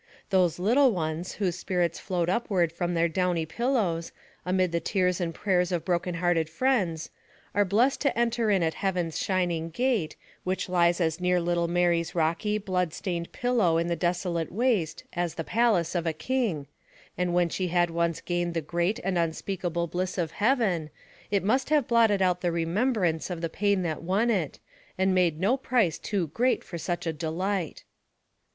Those 0.31 0.57
little 0.57 0.89
ones, 0.93 1.33
whose 1.33 1.55
spirits 1.59 1.99
float 1.99 2.27
upward 2.27 2.71
from 2.71 2.95
their 2.95 3.07
downy 3.07 3.45
pil 3.45 3.73
lows, 3.73 4.11
amid 4.47 4.71
the 4.71 4.79
tears 4.79 5.21
and 5.21 5.31
prayers 5.31 5.71
of 5.71 5.85
broken 5.85 6.15
hearted 6.15 6.49
friends, 6.49 7.11
are 7.53 7.63
blest 7.63 8.01
to 8.01 8.17
enter 8.17 8.49
in 8.49 8.63
at 8.63 8.73
heaven's 8.73 9.19
shining 9.19 9.69
gate, 9.69 10.15
which 10.43 10.67
lies 10.67 10.99
as 10.99 11.21
near 11.21 11.39
little 11.39 11.67
Mary's 11.67 12.15
rocky, 12.15 12.57
blood 12.57 12.95
stained 12.95 13.31
pillow 13.31 13.77
in 13.77 13.89
the 13.89 13.95
desolate 13.95 14.51
waste 14.51 15.03
as 15.13 15.35
the 15.35 15.43
palace 15.43 15.93
of 15.93 16.07
a 16.07 16.13
king, 16.13 16.65
and 17.15 17.31
when 17.35 17.47
she 17.47 17.67
had 17.67 17.91
once 17.91 18.21
gained 18.21 18.55
the 18.55 18.59
great 18.61 18.97
and 19.03 19.19
unspeak 19.19 19.63
able 19.63 19.85
bliss 19.85 20.17
of 20.17 20.31
heaven, 20.31 20.89
it 21.29 21.43
must 21.43 21.69
have 21.69 21.87
blotted 21.87 22.23
out 22.23 22.41
the 22.41 22.51
remembrance 22.51 23.29
of 23.29 23.39
the 23.39 23.49
pain 23.49 23.83
that 23.83 24.01
won 24.01 24.31
it, 24.31 24.57
and 24.97 25.13
made 25.13 25.39
no 25.39 25.55
price 25.55 25.99
too 25.99 26.25
great 26.29 26.63
for 26.63 26.79
such 26.79 27.01
delight. 27.19 27.83